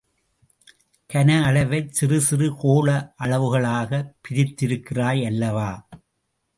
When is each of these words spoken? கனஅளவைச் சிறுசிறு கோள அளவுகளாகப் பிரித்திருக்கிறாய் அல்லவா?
கனஅளவைச் 1.09 1.91
சிறுசிறு 1.91 2.47
கோள 2.55 2.87
அளவுகளாகப் 3.15 4.11
பிரித்திருக்கிறாய் 4.21 5.25
அல்லவா? 5.25 5.71